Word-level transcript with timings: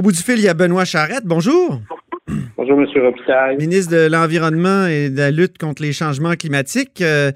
Au 0.00 0.02
bout 0.02 0.12
du 0.12 0.22
fil, 0.22 0.38
il 0.38 0.44
y 0.44 0.48
a 0.48 0.54
Benoît 0.54 0.86
Charrette. 0.86 1.26
Bonjour. 1.26 1.78
Bonjour, 2.56 2.80
M. 2.80 2.86
Robitaille. 3.04 3.58
Ministre 3.58 3.92
de 3.92 4.06
l'Environnement 4.10 4.86
et 4.86 5.10
de 5.10 5.18
la 5.18 5.30
lutte 5.30 5.58
contre 5.58 5.82
les 5.82 5.92
changements 5.92 6.36
climatiques. 6.36 7.02
Euh, 7.02 7.32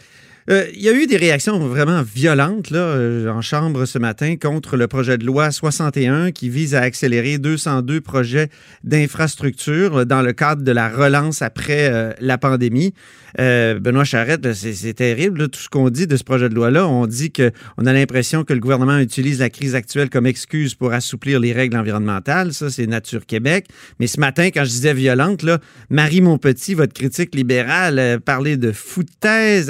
euh, 0.51 0.67
il 0.75 0.83
y 0.83 0.91
a 0.91 0.93
eu 0.93 1.07
des 1.07 1.17
réactions 1.17 1.59
vraiment 1.59 2.03
violentes 2.03 2.71
là, 2.71 2.79
euh, 2.79 3.31
en 3.31 3.41
Chambre 3.41 3.87
ce 3.87 3.99
matin 3.99 4.37
contre 4.37 4.77
le 4.77 4.89
projet 4.89 5.17
de 5.17 5.25
loi 5.25 5.51
61 5.51 6.33
qui 6.33 6.51
vise 6.51 6.75
à 6.75 6.83
accélérer 6.83 7.39
202 7.39 8.03
projets 8.03 8.51
d'infrastructure 8.83 10.05
dans 10.05 10.21
le 10.21 10.35
cadre 10.35 10.63
de 10.63 10.71
la 10.71 10.91
relance 10.91 11.41
après 11.41 11.89
euh, 11.91 12.13
la 12.21 12.37
pandémie. 12.37 12.93
Benoît 13.37 14.05
Charette, 14.05 14.53
c'est 14.53 14.95
terrible 14.95 15.49
tout 15.49 15.59
ce 15.59 15.69
qu'on 15.69 15.91
dit 15.91 16.07
de 16.07 16.17
ce 16.17 16.23
projet 16.23 16.49
de 16.49 16.55
loi-là. 16.55 16.87
On 16.87 17.05
dit 17.09 17.33
qu'on 17.33 17.85
a 17.85 17.93
l'impression 17.93 18.45
que 18.45 18.53
le 18.53 18.61
gouvernement 18.61 18.99
utilise 18.99 19.41
la 19.41 19.51
crise 19.51 19.75
actuelle 19.75 20.09
comme 20.09 20.27
excuse 20.27 20.77
pour 20.77 20.93
assouplir 20.93 21.41
les 21.41 21.53
règles 21.53 21.77
environnementales. 21.77 22.53
Ça, 22.53 22.71
c'est 22.71 22.87
Nature 22.87 23.27
Québec. 23.27 23.67
Mais 23.99 24.07
ce 24.07 24.21
matin, 24.21 24.51
quand 24.55 24.63
je 24.63 24.71
disais 24.71 24.95
violente, 24.95 25.43
là, 25.43 25.59
Marie 25.91 26.21
Monpetit, 26.21 26.75
votre 26.75 26.93
critique 26.93 27.35
libérale, 27.35 28.21
parlait 28.25 28.57
de 28.57 28.71
foutaise 28.71 29.69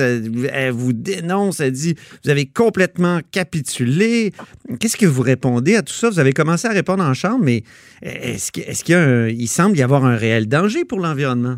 vous 0.72 0.92
dénonce, 0.92 1.60
elle 1.60 1.72
dit 1.72 1.94
vous 2.24 2.30
avez 2.30 2.46
complètement 2.46 3.20
capitulé. 3.32 4.32
Qu'est-ce 4.80 4.96
que 4.96 5.06
vous 5.06 5.22
répondez 5.22 5.76
à 5.76 5.82
tout 5.82 5.92
ça? 5.92 6.08
Vous 6.08 6.18
avez 6.18 6.32
commencé 6.32 6.66
à 6.68 6.72
répondre 6.72 7.04
en 7.04 7.14
chambre, 7.14 7.44
mais 7.44 7.62
est-ce 8.02 8.52
qu'il 8.84 9.48
semble 9.48 9.76
y 9.76 9.82
avoir 9.82 10.04
un 10.04 10.16
réel 10.16 10.48
danger 10.48 10.84
pour 10.84 11.00
l'environnement? 11.00 11.56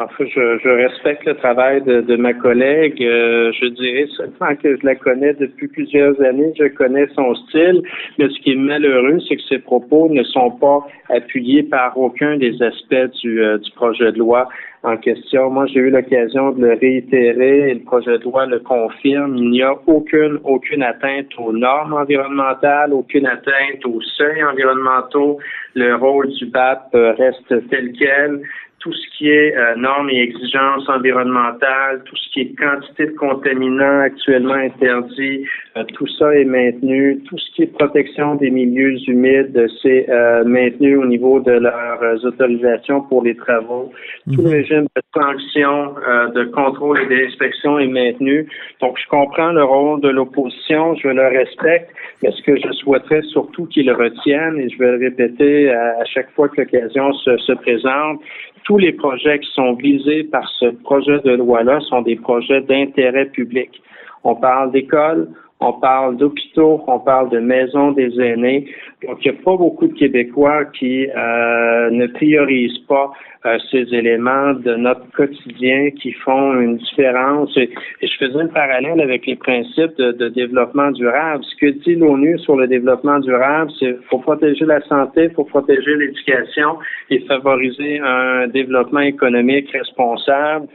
En 0.00 0.08
fait, 0.08 0.26
je, 0.26 0.68
respecte 0.68 1.24
le 1.26 1.34
travail 1.34 1.80
de, 1.82 2.16
ma 2.16 2.34
collègue. 2.34 3.00
Euh, 3.02 3.52
je 3.52 3.66
dirais 3.66 4.06
seulement 4.16 4.56
que 4.60 4.76
je 4.76 4.84
la 4.84 4.96
connais 4.96 5.32
depuis 5.34 5.68
plusieurs 5.68 6.20
années. 6.20 6.52
Je 6.58 6.66
connais 6.66 7.06
son 7.14 7.34
style. 7.36 7.82
Mais 8.18 8.28
ce 8.28 8.40
qui 8.40 8.52
est 8.52 8.56
malheureux, 8.56 9.18
c'est 9.28 9.36
que 9.36 9.42
ses 9.48 9.60
propos 9.60 10.08
ne 10.10 10.24
sont 10.24 10.50
pas 10.50 10.80
appuyés 11.08 11.62
par 11.62 11.96
aucun 11.96 12.36
des 12.36 12.60
aspects 12.62 13.16
du, 13.22 13.40
euh, 13.40 13.58
du 13.58 13.70
projet 13.72 14.10
de 14.10 14.18
loi 14.18 14.48
en 14.86 14.96
question. 14.96 15.50
Moi, 15.50 15.66
j'ai 15.66 15.80
eu 15.80 15.90
l'occasion 15.90 16.52
de 16.52 16.64
le 16.64 16.74
réitérer 16.74 17.70
et 17.70 17.74
le 17.74 17.80
projet 17.80 18.18
de 18.18 18.24
loi 18.24 18.46
le 18.46 18.60
confirme. 18.60 19.36
Il 19.36 19.50
n'y 19.50 19.62
a 19.62 19.74
aucune, 19.86 20.38
aucune 20.44 20.82
atteinte 20.84 21.26
aux 21.38 21.52
normes 21.52 21.94
environnementales, 21.94 22.92
aucune 22.92 23.26
atteinte 23.26 23.84
aux 23.84 24.00
seuils 24.00 24.44
environnementaux. 24.44 25.38
Le 25.74 25.96
rôle 25.96 26.28
du 26.28 26.46
BAP 26.46 26.90
reste 26.92 27.68
tel 27.68 27.92
quel 27.98 28.42
tout 28.86 28.92
ce 28.92 29.18
qui 29.18 29.28
est 29.28 29.56
euh, 29.56 29.74
normes 29.74 30.10
et 30.10 30.20
exigences 30.20 30.88
environnementales, 30.88 32.02
tout 32.04 32.14
ce 32.14 32.30
qui 32.30 32.40
est 32.42 32.54
quantité 32.56 33.06
de 33.06 33.16
contaminants 33.16 34.00
actuellement 34.02 34.54
interdits, 34.54 35.44
euh, 35.76 35.82
tout 35.94 36.06
ça 36.06 36.32
est 36.36 36.44
maintenu. 36.44 37.20
Tout 37.28 37.36
ce 37.36 37.50
qui 37.56 37.62
est 37.64 37.72
protection 37.78 38.36
des 38.36 38.50
milieux 38.50 38.96
humides, 39.08 39.66
c'est 39.82 40.08
euh, 40.08 40.44
maintenu 40.44 40.98
au 40.98 41.04
niveau 41.04 41.40
de 41.40 41.50
leurs 41.50 42.24
autorisations 42.24 43.00
pour 43.02 43.24
les 43.24 43.34
travaux. 43.34 43.90
Tout 44.32 44.42
le 44.42 44.50
mhm. 44.50 44.54
régime 44.54 44.86
de 44.94 45.02
sanction, 45.12 45.94
de 46.34 46.44
contrôle 46.44 47.00
et 47.02 47.06
d'inspection 47.06 47.80
est 47.80 47.88
maintenu. 47.88 48.46
Donc, 48.80 48.96
je 49.02 49.08
comprends 49.08 49.50
le 49.50 49.64
rôle 49.64 50.00
de 50.00 50.10
l'opposition, 50.10 50.94
je 50.94 51.08
le 51.08 51.26
respecte, 51.26 51.90
mais 52.22 52.30
ce 52.30 52.42
que 52.42 52.56
je 52.56 52.70
souhaiterais 52.72 53.22
surtout 53.22 53.66
qu'ils 53.66 53.86
le 53.86 53.94
retiennent, 53.94 54.58
et 54.60 54.68
je 54.68 54.78
vais 54.78 54.92
le 54.92 54.98
répéter 54.98 55.72
à, 55.72 56.04
chaque 56.04 56.30
fois 56.32 56.48
que 56.48 56.60
l'occasion 56.60 57.12
se, 57.14 57.36
se 57.38 57.52
présente, 57.52 58.20
tous 58.66 58.78
les 58.78 58.92
projets 58.92 59.38
qui 59.38 59.50
sont 59.52 59.74
visés 59.74 60.24
par 60.24 60.48
ce 60.58 60.66
projet 60.66 61.20
de 61.20 61.36
loi-là 61.36 61.78
sont 61.80 62.02
des 62.02 62.16
projets 62.16 62.60
d'intérêt 62.62 63.26
public. 63.26 63.80
On 64.24 64.34
parle 64.34 64.72
d'écoles, 64.72 65.28
on 65.60 65.72
parle 65.72 66.16
d'hôpitaux, 66.18 66.82
on 66.86 66.98
parle 66.98 67.30
de 67.30 67.38
maisons 67.38 67.92
des 67.92 68.20
aînés. 68.20 68.68
Donc, 69.06 69.24
il 69.24 69.30
n'y 69.30 69.38
a 69.38 69.42
pas 69.42 69.56
beaucoup 69.56 69.86
de 69.86 69.94
Québécois 69.94 70.66
qui 70.66 71.06
euh, 71.08 71.90
ne 71.90 72.06
priorisent 72.08 72.84
pas 72.86 73.10
euh, 73.46 73.58
ces 73.70 73.94
éléments 73.94 74.52
de 74.52 74.74
notre 74.74 75.10
quotidien 75.12 75.90
qui 75.92 76.12
font 76.12 76.60
une 76.60 76.76
différence. 76.76 77.56
Et, 77.56 77.70
je 78.02 78.16
faisais 78.18 78.40
un 78.40 78.48
parallèle 78.48 79.00
avec 79.00 79.24
les 79.26 79.36
principes 79.36 79.96
de, 79.96 80.28
développement 80.28 80.90
durable. 80.90 81.42
Ce 81.44 81.56
que 81.56 81.70
dit 81.70 81.94
l'ONU 81.94 82.38
sur 82.40 82.56
le 82.56 82.66
développement 82.66 83.18
durable, 83.20 83.70
c'est 83.78 83.96
faut 84.10 84.18
protéger 84.18 84.66
la 84.66 84.80
santé, 84.82 85.30
faut 85.30 85.44
protéger 85.44 85.96
l'éducation 85.96 86.78
et 87.08 87.20
favoriser 87.20 87.98
un 88.00 88.48
développement 88.48 89.00
économique 89.00 89.70
responsable 89.70 90.66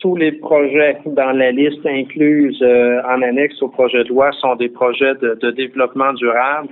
tous 0.00 0.16
les 0.16 0.32
projets 0.32 0.96
dans 1.06 1.32
la 1.32 1.52
liste 1.52 1.84
incluse 1.84 2.58
euh, 2.62 3.00
en 3.02 3.22
annexe 3.22 3.62
au 3.62 3.68
projet 3.68 4.02
de 4.04 4.08
loi 4.08 4.30
sont 4.40 4.56
des 4.56 4.70
projets 4.70 5.14
de, 5.20 5.50
développement 5.50 6.12
durable. 6.14 6.68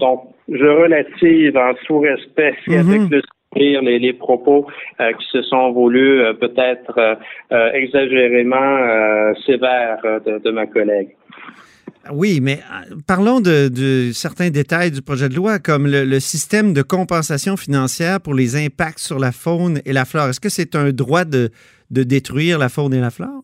Donc, 0.00 0.24
je 0.48 0.66
relative 0.66 1.56
en 1.56 1.72
tout 1.86 2.00
respect 2.00 2.56
mhm. 2.66 2.74
avec 2.74 3.10
le 3.10 3.22
les, 3.54 3.98
les 3.98 4.14
propos 4.14 4.66
euh, 4.98 5.12
qui 5.12 5.26
se 5.30 5.42
sont 5.42 5.72
voulus 5.72 6.22
euh, 6.22 6.32
peut-être 6.32 7.18
exagérément 7.50 9.34
sévères 9.44 10.00
de, 10.24 10.50
ma 10.50 10.66
collègue. 10.66 11.10
Oui, 12.10 12.40
mais 12.42 12.60
parlons 13.06 13.40
de, 13.40 14.10
certains 14.14 14.48
détails 14.48 14.90
du 14.90 15.02
projet 15.02 15.28
de 15.28 15.34
loi, 15.34 15.58
comme 15.58 15.86
le, 15.86 16.18
système 16.18 16.72
de 16.72 16.80
compensation 16.80 17.58
financière 17.58 18.20
pour 18.22 18.34
les 18.34 18.56
impacts 18.56 19.00
sur 19.00 19.18
la 19.18 19.32
faune 19.32 19.82
et 19.84 19.92
la 19.92 20.06
flore. 20.06 20.28
Est-ce 20.30 20.40
que 20.40 20.48
c'est 20.48 20.74
un 20.74 20.90
droit 20.90 21.24
de, 21.26 21.50
de 21.92 22.02
détruire 22.02 22.58
la 22.58 22.68
faune 22.68 22.94
et 22.94 23.00
la 23.00 23.10
flore? 23.10 23.42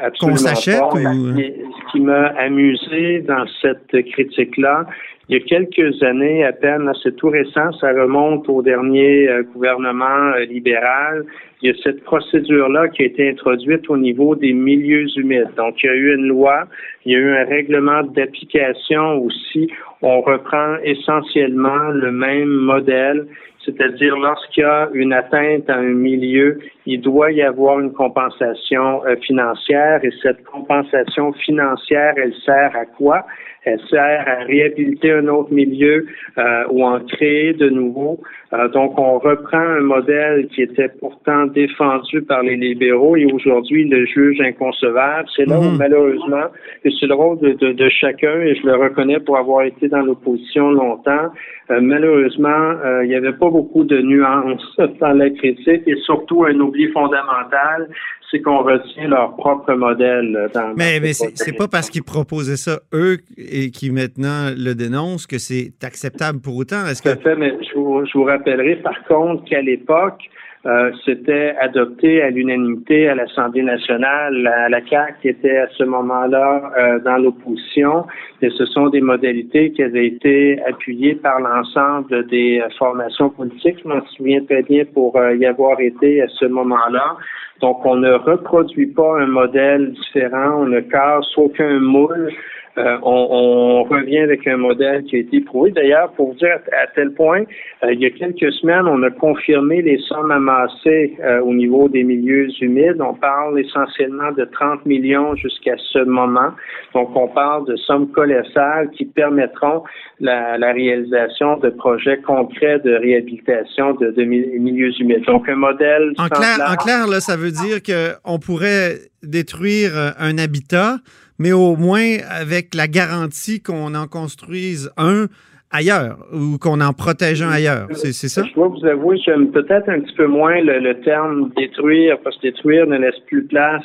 Absolument 0.00 0.36
s'achète 0.36 0.82
Ce 0.92 1.92
qui 1.92 2.00
m'a 2.00 2.26
amusé 2.38 3.20
dans 3.20 3.44
cette 3.60 3.90
critique-là, 4.12 4.86
il 5.28 5.38
y 5.38 5.40
a 5.40 5.44
quelques 5.44 6.02
années 6.04 6.44
à 6.44 6.52
peine, 6.52 6.88
c'est 7.02 7.16
tout 7.16 7.30
récent, 7.30 7.72
ça 7.80 7.88
remonte 7.88 8.48
au 8.48 8.62
dernier 8.62 9.28
euh, 9.28 9.42
gouvernement 9.42 10.32
euh, 10.36 10.44
libéral. 10.44 11.24
Il 11.60 11.68
y 11.68 11.72
a 11.72 11.74
cette 11.82 12.04
procédure-là 12.04 12.88
qui 12.88 13.02
a 13.02 13.06
été 13.06 13.30
introduite 13.30 13.90
au 13.90 13.96
niveau 13.96 14.36
des 14.36 14.52
milieux 14.52 15.06
humides. 15.16 15.50
Donc, 15.56 15.82
il 15.82 15.86
y 15.86 15.88
a 15.88 15.94
eu 15.94 16.14
une 16.14 16.26
loi, 16.26 16.66
il 17.04 17.12
y 17.12 17.16
a 17.16 17.18
eu 17.18 17.34
un 17.34 17.44
règlement 17.44 18.04
d'application 18.04 19.18
aussi. 19.18 19.68
On 20.00 20.20
reprend 20.20 20.76
essentiellement 20.84 21.88
le 21.88 22.12
même 22.12 22.48
modèle 22.48 23.26
c'est-à-dire 23.66 24.16
lorsqu'il 24.16 24.62
y 24.62 24.64
a 24.64 24.88
une 24.94 25.12
atteinte 25.12 25.68
à 25.68 25.76
un 25.76 25.92
milieu, 25.92 26.58
il 26.86 27.00
doit 27.00 27.32
y 27.32 27.42
avoir 27.42 27.80
une 27.80 27.92
compensation 27.92 29.04
euh, 29.04 29.16
financière 29.16 30.00
et 30.04 30.10
cette 30.22 30.42
compensation 30.44 31.32
financière, 31.32 32.14
elle 32.16 32.34
sert 32.44 32.70
à 32.74 32.86
quoi? 32.86 33.26
Elle 33.66 33.80
sert 33.90 34.24
à 34.28 34.44
réhabiliter 34.44 35.10
un 35.10 35.26
autre 35.26 35.52
milieu 35.52 36.06
euh, 36.38 36.64
ou 36.70 36.84
en 36.84 37.00
créer 37.00 37.52
de 37.52 37.68
nouveaux. 37.68 38.20
Euh, 38.52 38.68
donc, 38.68 38.96
on 38.96 39.18
reprend 39.18 39.58
un 39.58 39.80
modèle 39.80 40.46
qui 40.54 40.62
était 40.62 40.88
pourtant 40.88 41.46
défendu 41.46 42.22
par 42.22 42.44
les 42.44 42.54
libéraux 42.54 43.16
et 43.16 43.26
aujourd'hui 43.26 43.88
le 43.88 44.06
juge 44.06 44.40
inconcevable. 44.40 45.28
C'est 45.34 45.46
là 45.46 45.58
où, 45.58 45.64
mhm. 45.64 45.78
malheureusement, 45.78 46.44
et 46.84 46.90
c'est 47.00 47.06
le 47.06 47.14
rôle 47.14 47.40
de, 47.40 47.54
de, 47.54 47.72
de, 47.72 47.88
chacun, 47.88 48.40
et 48.40 48.54
je 48.54 48.64
le 48.64 48.76
reconnais 48.76 49.18
pour 49.18 49.36
avoir 49.36 49.64
été 49.64 49.88
dans 49.88 50.02
l'opposition 50.02 50.70
longtemps, 50.70 51.32
euh, 51.72 51.80
malheureusement, 51.80 52.74
il 53.02 53.08
n'y 53.08 53.16
avait 53.16 53.32
pas 53.32 53.48
beaucoup 53.56 53.84
de 53.84 53.98
nuances 54.02 54.76
dans 55.00 55.12
la 55.12 55.30
critique 55.30 55.82
et 55.86 55.96
surtout 56.04 56.44
un 56.44 56.58
oubli 56.60 56.92
fondamental, 56.92 57.88
c'est 58.30 58.40
qu'on 58.42 58.58
retient 58.58 59.08
leur 59.08 59.34
propre 59.36 59.72
modèle. 59.74 60.50
Dans, 60.52 60.74
mais, 60.76 61.00
mais 61.00 61.12
c'est 61.14 61.56
pas 61.56 61.68
parce 61.68 61.88
qu'ils 61.88 62.02
proposaient 62.02 62.56
ça, 62.56 62.80
eux, 62.92 63.18
et 63.38 63.70
qui 63.70 63.90
maintenant 63.90 64.50
le 64.56 64.74
dénoncent, 64.74 65.26
que 65.26 65.38
c'est 65.38 65.72
acceptable 65.82 66.40
pour 66.40 66.56
autant. 66.56 66.84
Est-ce 66.86 67.02
que... 67.02 67.14
fait, 67.16 67.36
mais 67.36 67.52
je 67.68 67.78
vous, 67.78 68.04
je 68.04 68.18
vous 68.18 68.24
rappellerai 68.24 68.76
par 68.76 69.02
contre 69.04 69.44
qu'à 69.44 69.62
l'époque, 69.62 70.20
euh, 70.66 70.90
c'était 71.04 71.54
adopté 71.60 72.22
à 72.22 72.30
l'unanimité 72.30 73.08
à 73.08 73.14
l'Assemblée 73.14 73.62
nationale. 73.62 74.34
La, 74.42 74.68
la 74.68 74.84
CAQ 74.84 75.28
était 75.28 75.58
à 75.58 75.68
ce 75.68 75.84
moment-là 75.84 76.72
euh, 76.76 76.98
dans 77.00 77.18
l'opposition 77.18 78.04
et 78.42 78.50
ce 78.50 78.66
sont 78.66 78.88
des 78.88 79.00
modalités 79.00 79.70
qui 79.70 79.82
avaient 79.84 80.08
été 80.08 80.60
appuyées 80.66 81.14
par 81.14 81.38
l'ensemble 81.40 82.26
des 82.26 82.60
formations 82.78 83.30
politiques. 83.30 83.78
Je 83.84 83.88
m'en 83.88 84.04
souviens 84.16 84.44
très 84.44 84.62
bien 84.62 84.84
pour 84.92 85.16
euh, 85.16 85.36
y 85.36 85.46
avoir 85.46 85.80
été 85.80 86.20
à 86.22 86.28
ce 86.28 86.46
moment-là. 86.46 87.16
Donc, 87.60 87.86
on 87.86 87.96
ne 87.96 88.12
reproduit 88.12 88.88
pas 88.88 89.20
un 89.20 89.26
modèle 89.26 89.92
différent, 89.92 90.62
on 90.62 90.66
ne 90.66 90.80
casse 90.80 91.26
aucun 91.36 91.78
moule. 91.78 92.32
Euh, 92.78 92.98
on, 93.02 93.84
revient 93.84 94.18
avec 94.18 94.46
un 94.46 94.58
modèle 94.58 95.04
qui 95.04 95.16
a 95.16 95.18
été 95.20 95.40
prouvé. 95.40 95.70
D'ailleurs, 95.70 96.12
pour 96.12 96.32
vous 96.32 96.38
dire 96.38 96.58
à, 96.72 96.86
tel 96.94 97.12
point, 97.12 97.44
euh, 97.82 97.92
il 97.92 98.00
y 98.00 98.06
a 98.06 98.10
quelques 98.10 98.52
semaines, 98.52 98.86
on 98.86 99.02
a 99.02 99.10
confirmé 99.10 99.80
les 99.80 99.98
sommes 100.08 100.30
amassées 100.30 101.16
euh, 101.24 101.40
au 101.40 101.54
niveau 101.54 101.88
des 101.88 102.02
milieux 102.02 102.48
humides. 102.60 103.00
On 103.00 103.14
parle 103.14 103.58
essentiellement 103.60 104.32
de 104.32 104.44
30 104.44 104.84
millions 104.84 105.34
jusqu'à 105.36 105.76
ce 105.92 106.00
moment. 106.00 106.50
Donc, 106.94 107.16
on 107.16 107.28
parle 107.28 107.66
de 107.66 107.76
sommes 107.76 108.10
colossales 108.10 108.90
qui 108.90 109.06
permettront 109.06 109.82
la, 110.20 110.56
réalisation 110.72 111.56
de 111.58 111.70
projets 111.70 112.18
concrets 112.18 112.80
de 112.80 112.92
réhabilitation 112.92 113.94
de, 113.94 114.22
milieux 114.24 114.92
humides. 115.00 115.24
Donc, 115.26 115.48
un 115.48 115.54
modèle. 115.54 116.12
En 116.18 116.28
clair, 116.28 116.58
en 116.68 116.74
clair 116.74 117.06
là, 117.06 117.20
ça 117.20 117.36
veut 117.36 117.52
dire 117.52 117.78
qu'on 117.82 118.38
pourrait 118.38 118.96
détruire 119.22 119.92
un 120.18 120.36
habitat 120.38 120.96
mais 121.38 121.52
au 121.52 121.76
moins 121.76 122.18
avec 122.28 122.74
la 122.74 122.88
garantie 122.88 123.60
qu'on 123.60 123.94
en 123.94 124.06
construise 124.06 124.90
un 124.96 125.28
ailleurs 125.70 126.18
ou 126.32 126.58
qu'on 126.58 126.80
en 126.80 126.92
protège 126.92 127.42
un 127.42 127.50
ailleurs. 127.50 127.88
C'est 127.92 128.12
ça? 128.12 128.42
Je 128.48 128.54
dois 128.54 128.68
vous 128.68 128.86
avouer, 128.86 129.18
j'aime 129.18 129.50
peut-être 129.50 129.88
un 129.88 130.00
petit 130.00 130.14
peu 130.14 130.26
moins 130.26 130.60
le, 130.60 130.94
terme 131.00 131.50
détruire, 131.56 132.18
parce 132.22 132.36
que 132.36 132.42
détruire 132.42 132.86
ne 132.86 132.98
laisse 132.98 133.18
plus 133.26 133.44
place 133.44 133.84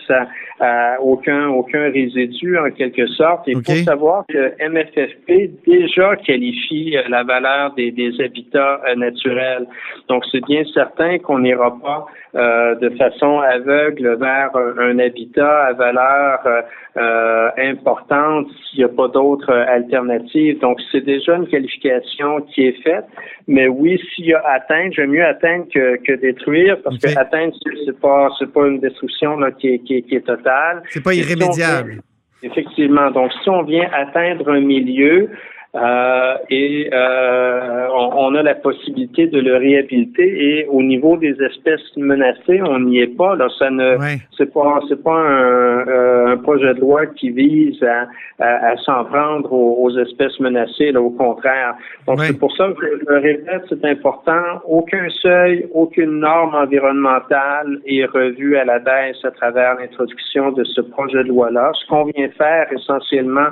à, 0.59 0.97
aucun, 1.01 1.49
aucun 1.49 1.89
résidu 1.91 2.57
en 2.57 2.69
quelque 2.69 3.07
sorte. 3.07 3.43
Il 3.47 3.63
faut 3.63 3.83
savoir 3.83 4.25
que 4.29 4.53
MFFP 4.69 5.51
déjà 5.65 6.15
qualifie 6.17 6.95
euh, 6.95 7.01
la 7.09 7.23
valeur 7.23 7.73
des, 7.73 7.91
des 7.91 8.11
habitats 8.21 8.79
euh, 8.87 8.95
naturels. 8.95 9.65
Donc, 10.07 10.23
c'est 10.31 10.45
bien 10.45 10.63
certain 10.73 11.17
qu'on 11.17 11.39
n'ira 11.39 11.75
pas 11.79 12.05
euh, 12.33 12.75
de 12.75 12.89
façon 12.91 13.39
aveugle 13.39 14.15
vers 14.17 14.51
un 14.55 14.99
habitat 14.99 15.65
à 15.65 15.73
valeur 15.73 16.39
euh, 16.97 17.49
importante 17.57 18.47
s'il 18.69 18.79
n'y 18.79 18.85
a 18.85 18.89
pas 18.89 19.07
d'autres 19.07 19.51
alternatives. 19.51 20.59
Donc, 20.59 20.79
c'est 20.91 21.03
déjà 21.03 21.35
une 21.35 21.47
qualification 21.47 21.70
qui 21.79 22.67
est 22.67 22.81
faite. 22.83 23.05
Mais 23.47 23.67
oui, 23.67 23.99
s'il 24.13 24.25
y 24.25 24.33
a 24.33 24.41
atteinte, 24.45 24.93
j'aime 24.93 25.11
mieux 25.11 25.25
atteindre 25.25 25.65
que, 25.73 25.97
que 25.97 26.13
détruire 26.13 26.77
parce 26.83 26.97
que 26.97 27.17
atteindre, 27.17 27.53
c'est 27.85 27.99
pas 27.99 28.29
c'est 28.39 28.51
pas 28.51 28.67
une 28.67 28.79
destruction 28.79 29.37
là, 29.37 29.51
qui, 29.51 29.69
est, 29.69 29.79
qui, 29.79 29.97
est, 29.97 30.01
qui 30.03 30.15
est 30.15 30.25
totale. 30.25 30.83
C'est 30.89 31.03
pas 31.03 31.13
irrémédiable. 31.13 32.01
effectivement. 32.43 33.11
Donc, 33.11 33.31
si 33.43 33.49
on 33.49 33.63
vient 33.63 33.89
atteindre 33.93 34.49
un 34.49 34.61
milieu, 34.61 35.29
euh, 35.73 36.33
et 36.49 36.89
euh, 36.91 37.87
on, 37.93 38.35
a 38.35 38.43
la 38.43 38.55
possibilité 38.55 39.27
de 39.27 39.39
le 39.39 39.55
réhabiliter. 39.55 40.59
Et 40.59 40.67
au 40.67 40.83
niveau 40.83 41.15
des 41.15 41.41
espèces 41.41 41.95
menacées, 41.95 42.61
on 42.61 42.79
n'y 42.79 42.99
est 42.99 43.15
pas. 43.15 43.37
Là, 43.37 43.47
ça 43.57 43.69
ne, 43.69 43.95
c'est 44.37 44.51
pas, 44.51 44.81
c'est 44.89 45.01
pas 45.01 45.15
un, 45.15 45.87
euh, 45.87 46.33
un, 46.33 46.37
projet 46.37 46.73
de 46.73 46.81
loi 46.81 47.05
qui 47.05 47.29
vise 47.29 47.81
à, 47.83 48.07
à, 48.39 48.75
s'en 48.77 49.05
prendre 49.05 49.53
aux, 49.53 49.97
espèces 49.97 50.37
menacées. 50.41 50.91
Là, 50.91 51.01
au 51.01 51.11
contraire. 51.11 51.75
Donc 52.05 52.19
c'est 52.19 52.37
pour 52.37 52.53
ça 52.57 52.67
que 52.77 52.85
je 52.85 53.05
le 53.09 53.19
répète, 53.19 53.63
c'est 53.69 53.85
important. 53.85 54.43
Aucun 54.67 55.07
seuil, 55.21 55.67
aucune 55.73 56.19
norme 56.19 56.53
environnementale 56.53 57.79
est 57.85 58.05
revue 58.05 58.57
à 58.57 58.65
la 58.65 58.79
baisse 58.79 59.23
à 59.23 59.31
travers 59.31 59.75
l'introduction 59.75 60.51
de 60.51 60.65
ce 60.65 60.81
projet 60.81 61.23
de 61.23 61.29
loi-là. 61.29 61.71
Ce 61.75 61.87
qu'on 61.87 62.05
vient 62.05 62.27
faire 62.37 62.67
essentiellement, 62.73 63.47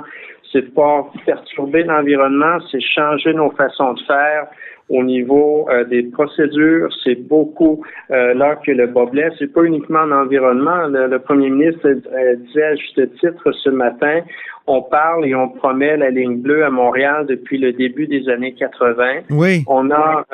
c'est 0.52 0.74
pas 0.74 1.06
perturber 1.24 1.84
l'environnement, 1.84 2.58
c'est 2.70 2.80
changer 2.80 3.32
nos 3.34 3.50
façons 3.50 3.94
de 3.94 4.00
faire 4.02 4.48
au 4.90 5.04
niveau 5.04 5.68
euh, 5.70 5.84
des 5.84 6.02
procédures. 6.02 6.90
C'est 7.04 7.28
beaucoup 7.28 7.82
euh, 8.10 8.34
là 8.34 8.56
que 8.56 8.72
le 8.72 8.88
bas 8.88 9.06
blesse. 9.06 9.32
C'est 9.38 9.52
pas 9.52 9.62
uniquement 9.62 10.04
l'environnement. 10.04 10.88
Le, 10.88 11.18
premier 11.18 11.48
ministre 11.48 11.86
euh, 11.86 12.36
disait 12.36 12.64
à 12.64 12.74
juste 12.74 13.00
titre 13.20 13.52
ce 13.52 13.70
matin, 13.70 14.20
on 14.66 14.82
parle 14.82 15.26
et 15.26 15.34
on 15.34 15.48
promet 15.48 15.96
la 15.96 16.10
ligne 16.10 16.38
bleue 16.38 16.64
à 16.64 16.70
Montréal 16.70 17.26
depuis 17.28 17.58
le 17.58 17.72
début 17.72 18.06
des 18.06 18.28
années 18.28 18.54
80. 18.54 19.20
Oui. 19.30 19.64
On 19.68 19.90
a 19.90 20.24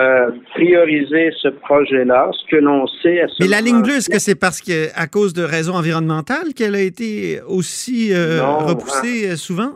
priorisé 0.55 1.31
ce 1.41 1.49
projet-là. 1.49 2.31
Ce 2.33 2.51
que 2.51 2.57
l'on 2.57 2.87
sait 2.87 3.21
à 3.21 3.29
ce 3.29 3.43
Mais 3.43 3.49
la 3.49 3.61
ligne 3.61 3.83
bleue, 3.83 3.97
est-ce 3.97 4.11
que 4.11 4.19
c'est 4.19 4.39
parce 4.39 4.61
que 4.61 4.89
à 4.95 5.07
cause 5.07 5.33
de 5.33 5.43
raisons 5.43 5.75
environnementales 5.75 6.55
qu'elle 6.55 6.75
a 6.75 6.81
été 6.81 7.41
aussi 7.47 8.13
repoussée 8.15 9.37
souvent? 9.37 9.73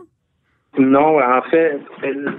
Non, 0.77 1.19
en 1.19 1.41
fait, 1.49 1.79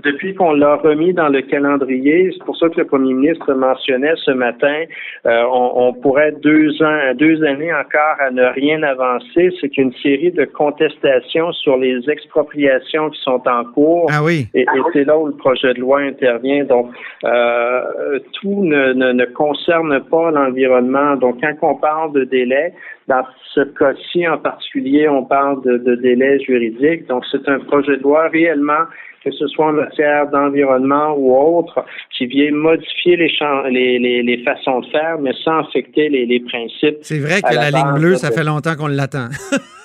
depuis 0.02 0.34
qu'on 0.34 0.55
l'a 0.55 0.76
remis 0.76 1.12
dans 1.12 1.29
le 1.29 1.43
calendrier, 1.43 2.31
c'est 2.32 2.44
pour 2.44 2.56
ça 2.56 2.70
que 2.70 2.81
le 2.81 2.87
premier 2.87 3.12
ministre 3.12 3.52
mentionnait 3.52 4.14
ce 4.25 4.31
matin, 4.31 4.84
euh, 5.26 5.44
on, 5.52 5.93
pourrait 5.93 6.32
deux 6.43 6.82
ans, 6.82 7.12
deux 7.14 7.44
années 7.44 7.75
encore 7.75 8.17
à 8.20 8.31
ne 8.31 8.44
rien 8.44 8.82
avancer. 8.84 9.50
C'est 9.61 9.69
qu'une 9.69 9.93
série 10.02 10.32
de 10.32 10.46
contestations 10.46 11.52
sur 11.52 11.76
les 11.76 12.08
expropriations 12.08 13.11
qui 13.11 13.20
sont 13.20 13.43
en 13.46 13.64
cours. 13.64 14.06
Ah 14.11 14.23
oui. 14.25 14.49
Et, 14.55 14.64
c'est 14.94 15.05
là 15.05 15.19
où 15.19 15.26
le 15.26 15.37
projet 15.37 15.75
de 15.75 15.81
loi 15.81 16.00
intervient. 16.00 16.64
Donc, 16.64 16.90
euh, 17.25 18.19
tout 18.40 18.64
ne, 18.64 18.94
ne, 18.94 19.12
ne 19.12 19.25
concerne 19.26 20.00
pas 20.05 20.31
l'environnement. 20.31 21.17
Donc, 21.17 21.37
quand 21.43 21.52
on 21.61 21.75
parle 21.75 22.14
de 22.14 22.25
délai, 22.25 22.73
dans 23.08 23.25
ce 23.54 23.60
cas-ci 23.60 24.26
en 24.26 24.38
particulier, 24.38 25.08
on 25.08 25.25
parle 25.25 25.62
de, 25.62 25.94
délai 25.96 26.38
juridique. 26.40 27.06
Donc, 27.08 27.25
c'est 27.31 27.49
un 27.49 27.60
projet 27.60 27.96
de 27.96 28.02
loi 28.02 28.28
réellement 28.28 28.84
que 29.24 29.30
ce 29.30 29.46
soit 29.48 29.66
en 29.66 29.72
matière 29.72 30.28
d'environnement 30.30 31.14
ou 31.16 31.34
autre, 31.34 31.84
qui 32.16 32.26
vient 32.26 32.52
modifier 32.52 33.16
les, 33.16 33.32
les, 33.70 33.98
les, 33.98 34.22
les, 34.22 34.44
façons 34.44 34.80
de 34.80 34.86
faire, 34.86 35.19
mais 35.20 35.32
sans 35.44 35.60
affecter 35.60 36.08
les, 36.08 36.26
les 36.26 36.40
principes. 36.40 36.98
C'est 37.02 37.19
vrai 37.19 37.40
que 37.42 37.54
la, 37.54 37.70
ligne 37.70 37.98
bleue, 37.98 38.16
ça 38.16 38.30
fait 38.30 38.44
longtemps 38.44 38.74
qu'on 38.74 38.88
l'attend. 38.88 39.28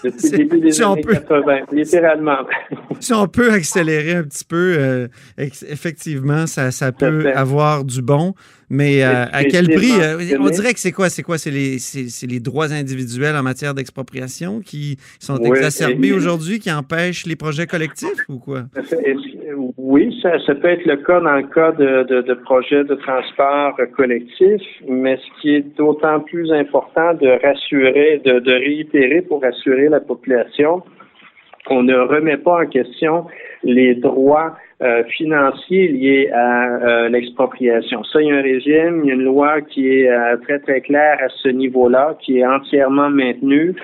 Depuis 0.04 0.30
le 0.32 0.38
début 0.38 0.60
des 0.60 0.72
si 0.72 0.84
années 0.84 1.02
80, 1.02 1.60
littéralement. 1.72 2.38
si 3.00 3.14
on 3.14 3.28
peut 3.28 3.52
accélérer 3.52 4.14
un 4.14 4.24
petit 4.24 4.46
peu, 4.46 4.76
euh, 4.78 5.08
effectivement, 5.38 6.46
ça, 6.46 6.72
ça 6.72 6.92
peut 6.92 7.32
avoir 7.34 7.84
du 7.84 8.02
bon. 8.02 8.34
Mais 8.70 9.04
euh, 9.04 9.26
à 9.32 9.46
quel 9.46 9.70
prix? 9.70 9.94
Euh, 9.94 10.38
on 10.40 10.50
dirait 10.50 10.74
que 10.74 10.80
c'est 10.80 10.92
quoi? 10.92 11.10
C'est 11.10 11.24
quoi? 11.24 11.38
C'est 11.38 11.52
les, 11.52 11.78
les, 12.24 12.40
droits 12.42 12.72
individuels 12.74 13.36
en 13.36 13.44
matière 13.44 13.74
d'expropriation 13.74 14.60
qui 14.60 14.98
sont 15.20 15.38
exacerbés 15.38 16.12
aujourd'hui, 16.12 16.60
qui 16.60 16.72
empêchent 16.72 17.26
les 17.26 17.38
projets 17.38 17.66
collectifs 17.66 18.26
ou 18.28 18.40
quoi? 18.40 18.66
Oui, 19.78 20.18
ça, 20.22 20.40
ça, 20.46 20.56
peut 20.56 20.70
être 20.70 20.86
le 20.86 20.98
cas 20.98 21.20
dans 21.20 21.36
le 21.36 21.48
cas 21.48 21.72
de, 21.72 22.04
de, 22.04 22.22
de, 22.22 22.34
projets 22.34 22.84
de 22.84 22.96
transport 22.96 23.78
collectif, 23.96 24.62
mais 24.88 25.18
ce 25.18 25.42
qui 25.42 25.56
est 25.56 25.78
d'autant 25.78 26.20
plus 26.20 26.52
important 26.52 27.14
de 27.14 27.30
rassurer, 27.46 28.22
de, 28.26 28.40
de 28.40 28.52
réitérer 28.52 29.22
pour 29.22 29.42
rassurer 29.42 29.90
la 29.90 30.00
population, 30.00 30.84
on 31.70 31.84
ne 31.84 31.96
remet 31.96 32.38
pas 32.38 32.64
en 32.64 32.66
question 32.66 33.26
les 33.64 33.96
droits 33.96 34.56
euh, 34.82 35.04
financiers 35.06 35.88
liés 35.88 36.30
à 36.32 36.66
euh, 36.66 37.10
l'expropriation. 37.10 38.04
Ça, 38.04 38.22
il 38.22 38.28
y 38.28 38.32
a 38.32 38.36
un 38.36 38.42
régime, 38.42 39.02
il 39.04 39.08
y 39.08 39.12
a 39.12 39.16
une 39.16 39.24
loi 39.24 39.62
qui 39.62 39.88
est 39.90 40.10
euh, 40.10 40.38
très, 40.38 40.60
très 40.60 40.82
claire 40.82 41.18
à 41.20 41.30
ce 41.30 41.50
niveau-là, 41.50 42.16
qui 42.22 42.40
est 42.40 42.46
entièrement 42.46 43.10
maintenue. 43.10 43.76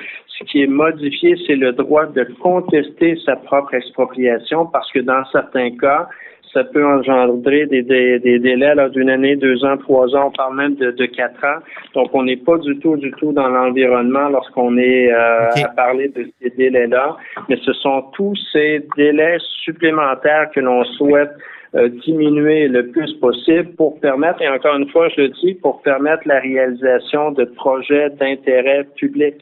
Ce 0.44 0.52
qui 0.52 0.64
est 0.64 0.68
modifié, 0.68 1.36
c'est 1.48 1.56
le 1.56 1.72
droit 1.72 2.06
de 2.06 2.26
contester 2.42 3.18
sa 3.26 3.38
propre 3.38 3.74
expropriation 3.76 4.66
parce 4.66 4.92
que 4.92 5.00
dans 5.00 5.24
certains 5.32 5.72
cas, 5.78 6.10
ça 6.54 6.66
peut 6.66 6.86
engendrer 6.86 7.66
des, 7.66 7.82
des, 7.82 8.20
des 8.20 8.40
délais 8.40 8.76
d'une 8.90 9.10
année, 9.10 9.36
deux 9.38 9.64
ans, 9.64 9.78
trois 9.78 10.14
ans, 10.16 10.28
on 10.28 10.32
parle 10.32 10.56
même 10.58 10.76
de, 10.76 10.92
de 10.92 11.06
quatre 11.06 11.44
ans. 11.46 11.60
Donc, 11.96 12.10
on 12.14 12.24
n'est 12.24 12.38
pas 12.38 12.58
du 12.58 12.78
tout, 12.80 12.98
du 12.98 13.12
tout 13.14 13.32
dans 13.32 13.48
l'environnement 13.48 14.28
lorsqu'on 14.30 14.78
est 14.78 15.12
euh, 15.12 15.50
à 15.64 15.70
parler 15.70 16.10
de 16.10 16.28
ces 16.42 16.50
délais-là, 16.52 17.16
mais 17.50 17.58
ce 17.64 17.74
sont 17.74 18.04
tous 18.14 18.36
ces 18.52 18.86
délais 18.98 19.38
supplémentaires 19.64 20.52
que 20.54 20.60
l'on 20.60 20.84
souhaite 20.84 21.32
euh, 21.76 21.88
diminuer 22.06 22.68
le 22.68 22.88
plus 22.88 23.14
possible 23.14 23.74
pour 23.76 24.00
permettre, 24.00 24.42
et 24.42 24.50
encore 24.50 24.76
une 24.76 24.90
fois, 24.90 25.08
je 25.16 25.22
le 25.22 25.30
dis, 25.30 25.56
pour 25.56 25.82
permettre 25.82 26.24
la 26.26 26.40
réalisation 26.40 27.32
de 27.32 27.46
projets 27.46 28.10
d'intérêt 28.12 28.86
public. 28.96 29.36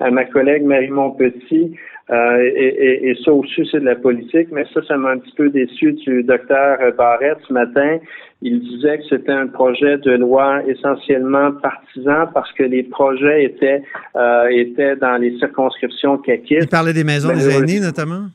À 0.00 0.10
ma 0.10 0.24
collègue 0.24 0.62
Marie 0.62 0.90
Montpetit, 0.90 1.74
euh, 2.10 2.38
et, 2.40 3.10
et, 3.10 3.18
ça 3.22 3.32
aussi, 3.32 3.68
c'est 3.70 3.80
de 3.80 3.84
la 3.84 3.96
politique, 3.96 4.48
mais 4.50 4.64
ça, 4.72 4.80
ça 4.88 4.96
m'a 4.96 5.10
un 5.10 5.18
petit 5.18 5.34
peu 5.36 5.50
déçu 5.50 5.92
du 5.92 6.22
docteur 6.22 6.78
Barrette 6.96 7.38
ce 7.46 7.52
matin. 7.52 7.98
Il 8.40 8.60
disait 8.60 8.98
que 8.98 9.04
c'était 9.10 9.32
un 9.32 9.46
projet 9.48 9.98
de 9.98 10.12
loi 10.12 10.62
essentiellement 10.66 11.52
partisan 11.52 12.26
parce 12.32 12.50
que 12.52 12.62
les 12.62 12.84
projets 12.84 13.44
étaient 13.44 13.82
euh, 14.16 14.48
étaient 14.48 14.96
dans 14.96 15.18
les 15.20 15.36
circonscriptions 15.38 16.16
caquistes. 16.16 16.62
Il 16.62 16.68
parlait 16.68 16.94
des 16.94 17.04
maisons 17.04 17.34
des 17.34 17.58
aînés, 17.58 17.80
notamment? 17.80 18.28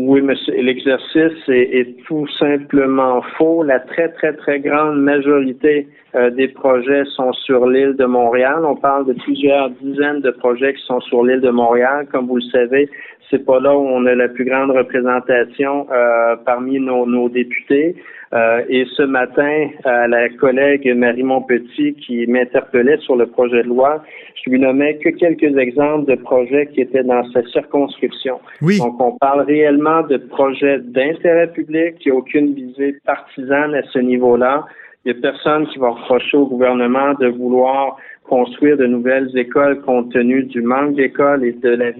Oui, 0.00 0.20
monsieur, 0.20 0.54
l'exercice 0.60 1.42
est, 1.48 1.96
tout 2.06 2.28
simplement 2.38 3.20
faux. 3.36 3.64
La 3.64 3.80
très, 3.80 4.08
très, 4.10 4.32
très 4.34 4.60
grande 4.60 5.00
majorité 5.02 5.88
euh, 6.18 6.30
des 6.30 6.48
projets 6.48 7.04
sont 7.16 7.32
sur 7.32 7.66
l'île 7.68 7.94
de 7.94 8.04
Montréal. 8.04 8.64
On 8.64 8.74
parle 8.74 9.06
de 9.06 9.12
plusieurs 9.12 9.70
dizaines 9.70 10.20
de 10.20 10.30
projets 10.30 10.74
qui 10.74 10.82
sont 10.84 11.00
sur 11.00 11.22
l'île 11.24 11.40
de 11.40 11.50
Montréal. 11.50 12.06
Comme 12.10 12.26
vous 12.26 12.36
le 12.36 12.50
savez, 12.50 12.90
c'est 13.30 13.44
pas 13.44 13.60
là 13.60 13.76
où 13.76 13.86
on 13.86 14.04
a 14.06 14.14
la 14.14 14.28
plus 14.28 14.44
grande 14.44 14.70
représentation 14.70 15.86
euh, 15.92 16.34
parmi 16.44 16.80
nos, 16.80 17.06
nos 17.06 17.28
députés. 17.28 17.94
Euh, 18.34 18.62
et 18.68 18.84
ce 18.96 19.02
matin, 19.02 19.68
à 19.84 20.08
la 20.08 20.28
collègue 20.28 20.92
Marie 20.94 21.22
Montpetit 21.22 21.94
qui 21.94 22.26
m'interpellait 22.26 22.98
sur 22.98 23.16
le 23.16 23.26
projet 23.26 23.62
de 23.62 23.68
loi, 23.68 24.02
je 24.44 24.50
lui 24.50 24.58
nommais 24.58 24.96
que 24.98 25.10
quelques 25.10 25.56
exemples 25.56 26.10
de 26.10 26.16
projets 26.16 26.66
qui 26.66 26.80
étaient 26.80 27.04
dans 27.04 27.24
sa 27.32 27.42
circonscription. 27.44 28.40
Oui. 28.60 28.78
Donc, 28.78 29.00
on 29.00 29.16
parle 29.18 29.42
réellement 29.42 30.02
de 30.02 30.16
projets 30.16 30.78
d'intérêt 30.78 31.52
public, 31.52 31.98
qui 32.00 32.10
a 32.10 32.14
aucune 32.14 32.54
visée 32.54 32.96
partisane 33.06 33.74
à 33.74 33.82
ce 33.92 33.98
niveau-là. 33.98 34.64
Il 35.04 35.12
n'y 35.12 35.18
a 35.18 35.20
personne 35.22 35.66
qui 35.68 35.78
va 35.78 35.90
reprocher 35.90 36.36
au 36.36 36.46
gouvernement 36.46 37.14
de 37.14 37.28
vouloir 37.28 37.96
construire 38.28 38.76
de 38.76 38.86
nouvelles 38.86 39.30
écoles 39.36 39.80
compte 39.80 40.12
tenu 40.12 40.44
du 40.44 40.60
manque 40.60 40.94
d'écoles 40.94 41.44
et 41.44 41.52
de 41.52 41.70
la 41.70 41.90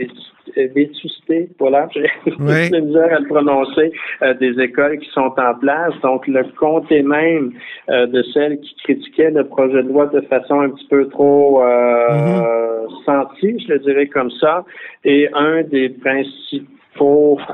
vétusté, 0.67 1.49
voilà, 1.59 1.89
j'ai 1.95 2.11
Oui. 2.27 2.81
misère 2.83 3.15
à 3.15 3.21
le 3.21 3.27
prononcer, 3.27 3.93
euh, 4.23 4.35
des 4.35 4.61
écoles 4.61 4.99
qui 4.99 5.09
sont 5.11 5.33
en 5.37 5.55
place. 5.55 5.95
Donc, 6.03 6.27
le 6.27 6.45
comté 6.59 7.03
même 7.03 7.53
euh, 7.89 8.07
de 8.07 8.23
celles 8.35 8.61
qui 8.61 8.75
critiquaient 8.85 9.31
le 9.31 9.45
projet 9.45 9.83
de 9.83 9.89
loi 9.89 10.07
de 10.07 10.21
façon 10.23 10.61
un 10.61 10.71
petit 10.71 10.87
peu 10.89 11.09
trop 11.09 11.63
euh, 11.63 12.87
sentie, 13.05 13.59
je 13.67 13.73
le 13.73 13.79
dirais 13.81 14.07
comme 14.07 14.31
ça, 14.33 14.65
et 15.05 15.29
un 15.35 15.63
des 15.63 15.89
principaux 15.91 16.67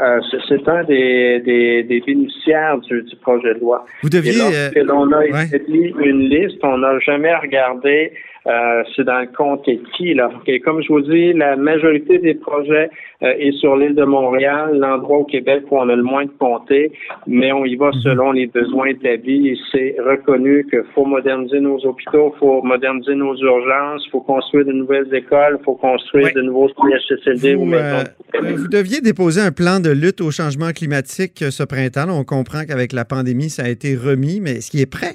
euh, 0.00 0.21
c'est- 0.31 0.38
un 0.69 0.85
des, 0.85 1.41
des, 1.41 1.83
des 1.83 2.00
bénéficiaires 2.00 2.79
du, 2.79 3.03
du 3.03 3.17
projet 3.17 3.55
de 3.55 3.61
loi. 3.61 3.85
Vous 4.03 4.09
Et 4.09 4.11
deviez. 4.11 4.33
lorsque 4.38 4.76
euh, 4.76 4.85
l'on 4.85 5.11
a 5.12 5.19
ouais. 5.19 5.47
établi 5.47 5.95
une 6.03 6.29
liste, 6.29 6.59
on 6.62 6.79
n'a 6.79 6.99
jamais 7.00 7.35
regardé 7.35 8.12
euh, 8.47 8.83
c'est 8.95 9.05
dans 9.05 9.21
le 9.21 9.83
qui. 9.97 10.15
Là. 10.15 10.31
Et 10.47 10.61
comme 10.61 10.83
je 10.83 10.89
vous 10.89 11.01
dis, 11.01 11.33
la 11.33 11.57
majorité 11.57 12.19
des 12.19 12.35
projets 12.35 12.91
euh, 13.23 13.33
est 13.39 13.53
sur 13.53 13.77
l'île 13.77 13.95
de 13.95 14.05
Montréal, 14.05 14.77
l'endroit 14.79 15.19
au 15.19 15.25
Québec 15.25 15.65
où 15.71 15.79
on 15.79 15.89
a 15.89 15.97
le 15.97 16.03
moins 16.03 16.25
de 16.25 16.31
comtés, 16.39 16.93
mais 17.27 17.53
on 17.53 17.65
y 17.65 17.77
va 17.77 17.87
Mhm. 17.87 18.01
selon 18.03 18.33
les 18.33 18.47
besoins 18.47 18.87
établis 18.87 19.59
c'est 19.73 19.97
reconnu 19.99 20.67
qu'il 20.69 20.85
faut 20.95 21.05
moderniser 21.05 21.61
nos 21.61 21.79
hôpitaux, 21.87 22.33
il 22.35 22.39
faut 22.39 22.63
moderniser 22.63 23.15
nos 23.15 23.35
urgences, 23.37 24.03
il 24.07 24.11
faut 24.11 24.21
construire 24.21 24.67
de 24.67 24.73
nouvelles 24.73 25.13
écoles, 25.15 25.59
il 25.61 25.65
faut 25.65 25.75
construire 25.75 26.33
de 26.35 26.43
nouveaux 26.43 26.69
CHSLD 26.69 27.55
ou 27.55 27.61
Vous, 27.61 27.65
maisons 27.67 28.05
euh, 28.35 28.55
vous 28.57 28.69
deviez 28.69 29.01
déposer 29.01 29.41
un 29.41 29.53
plan 29.53 29.81
de 29.81 29.91
lutte 29.91 30.21
au 30.21 30.31
changement 30.31 30.71
climatique 30.71 31.43
euh, 31.43 31.51
ce 31.51 31.63
printemps. 31.63 32.07
Là, 32.07 32.13
on 32.13 32.25
comprend 32.25 32.65
qu'avec 32.67 32.93
la 32.93 33.05
pandémie, 33.05 33.49
ça 33.49 33.65
a 33.65 33.69
été 33.69 33.97
remis, 33.97 34.41
mais 34.41 34.53
est-ce 34.57 34.71
qu'il 34.71 34.81
est 34.81 34.91
prêt? 34.91 35.15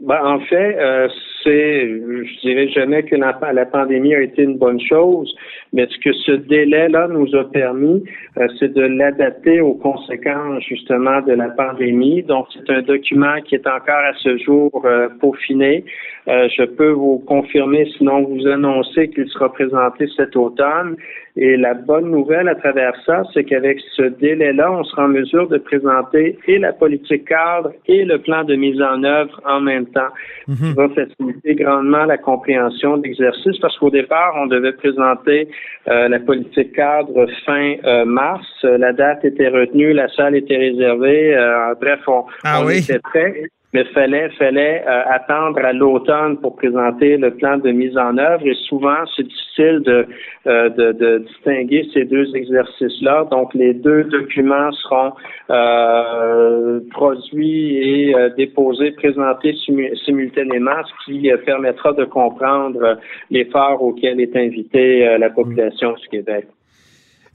Ben, 0.00 0.20
en 0.22 0.40
fait, 0.40 0.76
euh, 0.78 1.08
c'est, 1.42 1.88
je 1.88 2.40
dirais 2.40 2.68
jamais 2.68 3.02
que 3.04 3.16
la, 3.16 3.38
la 3.52 3.66
pandémie 3.66 4.14
a 4.14 4.20
été 4.20 4.42
une 4.42 4.58
bonne 4.58 4.80
chose, 4.80 5.34
mais 5.72 5.86
ce 5.90 5.98
que 5.98 6.12
ce 6.12 6.32
délai-là 6.32 7.08
nous 7.08 7.34
a 7.34 7.44
permis, 7.44 8.02
euh, 8.38 8.46
c'est 8.58 8.72
de 8.72 8.82
l'adapter 8.82 9.60
aux 9.60 9.74
conséquences 9.74 10.62
justement 10.64 11.20
de 11.22 11.32
la 11.32 11.48
pandémie. 11.48 12.22
Donc, 12.22 12.46
c'est 12.52 12.70
un 12.72 12.82
document 12.82 13.40
qui 13.44 13.54
est 13.54 13.66
encore 13.66 14.04
à 14.04 14.14
ce 14.22 14.38
jour 14.38 14.70
euh, 14.84 15.08
peaufiné. 15.20 15.84
Euh, 16.28 16.48
je 16.54 16.64
peux 16.64 16.90
vous 16.90 17.22
confirmer, 17.26 17.88
sinon 17.96 18.24
vous 18.24 18.46
annoncer 18.46 19.08
qu'il 19.08 19.28
sera 19.28 19.50
présenté 19.50 20.06
cet 20.14 20.36
automne. 20.36 20.96
Et 21.36 21.56
la 21.56 21.72
bonne 21.72 22.10
nouvelle 22.10 22.48
à 22.48 22.54
travers 22.56 22.92
ça, 23.06 23.22
c'est 23.32 23.44
qu'avec 23.44 23.78
ce 23.96 24.02
délai-là, 24.02 24.72
on 24.72 24.82
sera 24.84 25.04
en 25.04 25.08
mesure 25.08 25.48
de 25.48 25.56
présenter 25.56 26.36
et 26.48 26.58
la 26.58 26.72
politique 26.72 27.26
cadre 27.26 27.72
et 27.86 28.04
le 28.04 28.18
plan 28.18 28.42
de 28.44 28.56
mise 28.56 28.82
en 28.82 29.04
œuvre 29.04 29.40
en 29.46 29.60
même 29.60 29.86
temps. 29.86 30.10
Mhm. 30.48 30.56
Ça 30.56 30.72
va 30.74 30.88
faciliter 30.88 31.54
grandement 31.54 32.04
la 32.04 32.18
compréhension 32.18 32.98
de 32.98 33.04
l'exercice 33.04 33.56
parce 33.60 33.78
qu'au 33.78 33.90
départ, 33.90 34.34
on 34.36 34.46
devait 34.46 34.72
présenter 34.72 35.48
euh, 35.88 36.08
la 36.08 36.18
politique 36.20 36.72
cadre 36.74 37.26
fin 37.46 37.74
euh, 37.84 38.04
mars. 38.04 38.46
Euh, 38.64 38.76
La 38.78 38.92
date 38.92 39.24
était 39.24 39.48
retenue, 39.48 39.92
la 39.92 40.08
salle 40.08 40.36
était 40.36 40.56
réservée. 40.56 41.34
Euh, 41.36 41.74
bref, 41.80 42.00
on, 42.06 42.24
Ah 42.44 42.60
on 42.62 42.66
oui? 42.66 42.78
était 42.78 42.98
prêts. 42.98 43.44
Mais 43.74 43.84
fallait 43.92 44.30
fallait 44.38 44.82
euh, 44.86 45.02
attendre 45.10 45.58
à 45.62 45.74
l'automne 45.74 46.38
pour 46.38 46.56
présenter 46.56 47.18
le 47.18 47.34
plan 47.34 47.58
de 47.58 47.70
mise 47.70 47.98
en 47.98 48.16
œuvre 48.16 48.46
et 48.46 48.54
souvent 48.54 48.96
c'est 49.14 49.24
difficile 49.24 49.82
de, 49.84 50.06
euh, 50.46 50.70
de, 50.70 50.92
de 50.92 51.18
distinguer 51.18 51.86
ces 51.92 52.06
deux 52.06 52.34
exercices-là. 52.34 53.26
Donc 53.30 53.52
les 53.52 53.74
deux 53.74 54.04
documents 54.04 54.72
seront 54.72 55.12
euh, 55.50 56.80
produits 56.90 57.76
et 57.76 58.14
euh, 58.14 58.30
déposés, 58.30 58.92
présentés 58.92 59.52
simu- 59.52 59.94
simultanément, 60.02 60.80
ce 60.86 61.04
qui 61.04 61.30
euh, 61.30 61.36
permettra 61.36 61.92
de 61.92 62.04
comprendre 62.04 62.82
euh, 62.82 62.94
l'effort 63.30 63.82
auquel 63.82 64.18
est 64.20 64.34
invitée 64.34 65.18
la 65.18 65.28
population 65.28 65.92
du 65.92 66.08
Québec. 66.08 66.46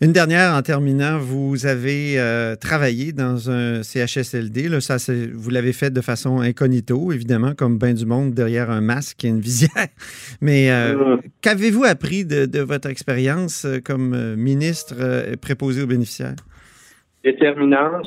Une 0.03 0.11
dernière 0.11 0.53
en 0.53 0.61
terminant, 0.61 1.17
vous 1.17 1.65
avez 1.65 2.19
euh, 2.19 2.57
travaillé 2.57 3.13
dans 3.13 3.49
un 3.49 3.83
CHSLD. 3.83 4.67
Là, 4.67 4.81
ça, 4.81 4.97
vous 5.33 5.49
l'avez 5.49 5.71
fait 5.71 5.91
de 5.91 6.01
façon 6.01 6.41
incognito, 6.41 7.13
évidemment, 7.13 7.53
comme 7.55 7.77
bien 7.77 7.93
du 7.93 8.05
monde 8.05 8.33
derrière 8.33 8.69
un 8.69 8.81
masque 8.81 9.23
et 9.23 9.29
une 9.29 9.39
visière. 9.39 9.87
Mais 10.41 10.69
euh, 10.71 11.15
Mm. 11.15 11.21
qu'avez-vous 11.39 11.85
appris 11.85 12.25
de, 12.25 12.45
de 12.45 12.59
votre 12.59 12.89
expérience 12.89 13.63
euh, 13.63 13.79
comme 13.79 14.13
euh, 14.13 14.35
ministre 14.35 14.95
euh, 14.99 15.37
préposé 15.41 15.83
aux 15.83 15.87
bénéficiaires? 15.87 16.35
déterminant. 17.23 18.01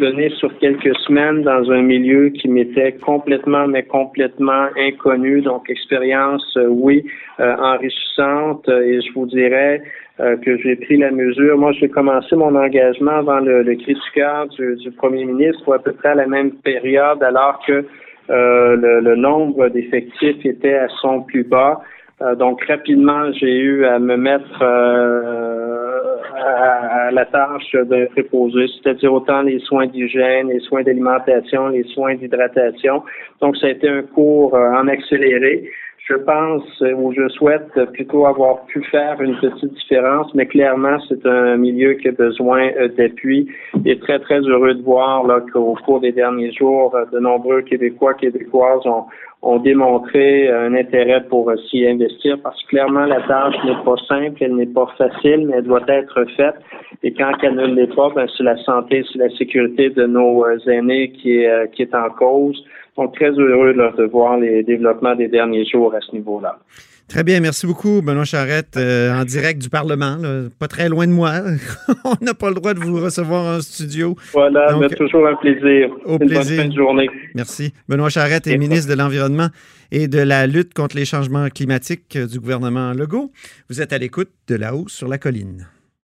S'est 0.00 0.06
échelonné 0.06 0.30
sur 0.30 0.56
quelques 0.58 0.96
semaines 1.06 1.42
dans 1.42 1.70
un 1.70 1.82
milieu 1.82 2.30
qui 2.30 2.48
m'était 2.48 2.92
complètement, 2.92 3.66
mais 3.66 3.82
complètement 3.82 4.68
inconnu. 4.76 5.42
Donc, 5.42 5.68
expérience, 5.68 6.56
euh, 6.56 6.66
oui, 6.68 7.04
euh, 7.40 7.54
enrichissante. 7.56 8.68
Et 8.68 9.00
je 9.00 9.12
vous 9.14 9.26
dirais 9.26 9.82
euh, 10.20 10.36
que 10.36 10.56
j'ai 10.58 10.76
pris 10.76 10.96
la 10.96 11.10
mesure. 11.10 11.58
Moi, 11.58 11.72
j'ai 11.72 11.88
commencé 11.88 12.34
mon 12.36 12.54
engagement 12.54 13.18
avant 13.18 13.40
le, 13.40 13.62
le 13.62 14.76
du 14.76 14.90
premier 14.92 15.24
ministre, 15.24 15.74
à 15.74 15.78
peu 15.78 15.92
près 15.92 16.14
la 16.14 16.26
même 16.26 16.52
période, 16.52 17.22
alors 17.22 17.60
que 17.66 17.84
le, 18.28 19.00
le 19.00 19.16
nombre 19.16 19.68
d'effectifs 19.68 20.44
était 20.44 20.74
à 20.74 20.86
son 21.00 21.22
plus 21.22 21.42
bas. 21.42 21.80
Donc 22.38 22.62
rapidement, 22.66 23.32
j'ai 23.32 23.56
eu 23.58 23.84
à 23.86 23.98
me 23.98 24.16
mettre 24.16 24.62
à, 26.34 27.06
à 27.06 27.10
la 27.10 27.24
tâche 27.24 27.72
d'un 27.72 28.06
préposé, 28.06 28.66
c'est-à-dire 28.68 29.12
autant 29.12 29.42
les 29.42 29.58
soins 29.60 29.86
d'hygiène, 29.86 30.48
les 30.48 30.60
soins 30.60 30.82
d'alimentation, 30.82 31.68
les 31.68 31.84
soins 31.84 32.14
d'hydratation. 32.14 33.02
Donc 33.40 33.56
ça 33.56 33.66
a 33.66 33.70
été 33.70 33.88
un 33.88 34.02
cours 34.02 34.54
euh, 34.54 34.72
en 34.72 34.88
accéléré. 34.88 35.70
Je 36.10 36.16
pense 36.16 36.64
euh, 36.82 36.92
ou 36.94 37.12
je 37.12 37.28
souhaite 37.28 37.72
plutôt 37.92 38.26
avoir 38.26 38.66
pu 38.66 38.82
faire 38.90 39.20
une 39.20 39.36
petite 39.36 39.72
différence, 39.74 40.34
mais 40.34 40.44
clairement, 40.44 40.98
c'est 41.08 41.24
un 41.24 41.56
milieu 41.56 41.92
qui 41.94 42.08
a 42.08 42.10
besoin 42.10 42.68
euh, 42.80 42.88
d'appui. 42.88 43.46
Et 43.84 43.96
très, 44.00 44.18
très 44.18 44.40
heureux 44.40 44.74
de 44.74 44.82
voir 44.82 45.24
qu'au 45.52 45.76
cours 45.84 46.00
des 46.00 46.10
derniers 46.10 46.50
jours, 46.50 46.96
euh, 46.96 47.04
de 47.12 47.20
nombreux 47.20 47.62
Québécois, 47.62 48.14
Québécoises 48.14 48.84
ont, 48.86 49.04
ont 49.42 49.58
démontré 49.58 50.50
un 50.50 50.74
intérêt 50.74 51.22
pour 51.28 51.52
s'y 51.68 51.86
investir 51.86 52.38
parce 52.42 52.60
que 52.64 52.70
clairement, 52.70 53.06
la 53.06 53.20
tâche 53.28 53.54
n'est 53.64 53.84
pas 53.84 53.96
simple, 54.08 54.42
elle 54.42 54.56
n'est 54.56 54.66
pas 54.66 54.88
facile, 54.98 55.46
mais 55.46 55.58
elle 55.58 55.64
doit 55.64 55.86
être 55.86 56.24
faite. 56.36 56.56
Et 57.04 57.12
quand 57.12 57.34
elle 57.44 57.54
ne 57.54 57.66
l'est 57.66 57.94
pas, 57.94 58.10
ben, 58.16 58.26
c'est 58.36 58.42
la 58.42 58.56
santé, 58.64 59.04
c'est 59.12 59.18
la 59.20 59.30
sécurité 59.36 59.90
de 59.90 60.06
nos 60.06 60.44
aînés 60.66 61.12
qui 61.12 61.36
est 61.38 61.94
en 61.94 62.10
cause. 62.10 62.64
Très 63.08 63.30
heureux 63.30 63.72
là, 63.72 63.92
de 63.96 64.04
voir 64.04 64.38
les 64.38 64.62
développements 64.62 65.14
des 65.14 65.28
derniers 65.28 65.64
jours 65.64 65.94
à 65.94 66.00
ce 66.00 66.12
niveau-là. 66.14 66.58
Très 67.08 67.24
bien, 67.24 67.40
merci 67.40 67.66
beaucoup, 67.66 68.02
Benoît 68.02 68.24
Charette, 68.24 68.76
euh, 68.76 69.12
en 69.12 69.24
direct 69.24 69.60
du 69.60 69.68
Parlement, 69.68 70.16
là, 70.22 70.42
pas 70.60 70.68
très 70.68 70.88
loin 70.88 71.08
de 71.08 71.12
moi. 71.12 71.32
On 72.04 72.24
n'a 72.24 72.34
pas 72.34 72.50
le 72.50 72.54
droit 72.54 72.72
de 72.72 72.78
vous 72.78 73.00
recevoir 73.02 73.56
en 73.56 73.60
studio. 73.60 74.14
Voilà, 74.32 74.76
mais 74.78 74.88
toujours 74.90 75.26
un 75.26 75.34
plaisir. 75.34 75.90
au 76.04 76.12
Une 76.12 76.28
plaisir. 76.28 76.56
bonne 76.56 76.64
fin 76.64 76.68
de 76.68 76.74
journée. 76.76 77.10
Merci. 77.34 77.72
Benoît 77.88 78.10
Charette 78.10 78.46
est 78.46 78.56
ministre 78.58 78.88
de 78.88 78.96
l'Environnement 78.96 79.48
et 79.90 80.06
de 80.06 80.20
la 80.20 80.46
lutte 80.46 80.72
contre 80.72 80.94
les 80.96 81.04
changements 81.04 81.48
climatiques 81.48 82.16
du 82.16 82.38
gouvernement 82.38 82.92
Legault. 82.92 83.32
Vous 83.68 83.82
êtes 83.82 83.92
à 83.92 83.98
l'écoute 83.98 84.30
de 84.46 84.54
là-haut 84.54 84.84
sur 84.86 85.08
la 85.08 85.18
colline. 85.18 85.66